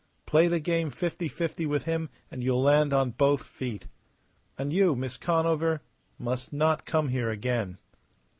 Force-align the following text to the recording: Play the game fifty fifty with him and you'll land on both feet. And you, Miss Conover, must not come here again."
Play 0.25 0.47
the 0.47 0.59
game 0.59 0.89
fifty 0.89 1.27
fifty 1.27 1.67
with 1.67 1.83
him 1.83 2.09
and 2.31 2.43
you'll 2.43 2.63
land 2.63 2.91
on 2.91 3.11
both 3.11 3.43
feet. 3.43 3.85
And 4.57 4.73
you, 4.73 4.95
Miss 4.95 5.15
Conover, 5.15 5.83
must 6.17 6.51
not 6.51 6.87
come 6.87 7.09
here 7.09 7.29
again." 7.29 7.77